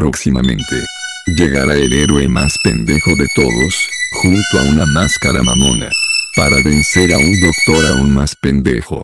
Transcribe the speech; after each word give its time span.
Próximamente. 0.00 0.82
Llegará 1.26 1.74
el 1.74 1.92
héroe 1.92 2.26
más 2.26 2.56
pendejo 2.64 3.14
de 3.16 3.26
todos, 3.34 3.86
junto 4.12 4.58
a 4.58 4.62
una 4.62 4.86
máscara 4.86 5.42
mamona. 5.42 5.90
Para 6.34 6.56
vencer 6.64 7.12
a 7.12 7.18
un 7.18 7.38
doctor 7.38 7.84
aún 7.84 8.14
más 8.14 8.34
pendejo. 8.34 9.02